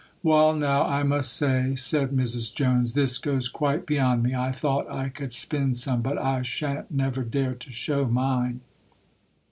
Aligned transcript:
'Wall, 0.23 0.55
now, 0.55 0.83
I 0.87 1.03
must 1.03 1.31
say,' 1.31 1.75
said 1.75 2.09
Mrs. 2.09 2.51
Jones, 2.51 2.93
'this 2.93 3.19
goes 3.19 3.47
quite 3.47 3.85
beyond 3.85 4.23
me. 4.23 4.33
I 4.33 4.51
thought 4.51 4.89
I 4.89 5.09
could 5.09 5.31
spin 5.31 5.75
some; 5.75 6.01
but 6.01 6.17
I 6.17 6.41
shan't 6.41 6.89
never 6.89 7.21
dare 7.21 7.53
to 7.53 7.71
show 7.71 8.05
mine. 8.07 8.61